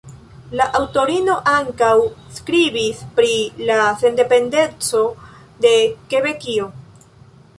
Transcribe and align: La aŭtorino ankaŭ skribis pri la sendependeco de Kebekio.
La 0.59 0.65
aŭtorino 0.77 1.33
ankaŭ 1.51 1.89
skribis 2.37 3.03
pri 3.19 3.35
la 3.69 3.77
sendependeco 4.03 5.03
de 5.67 5.75
Kebekio. 6.15 6.71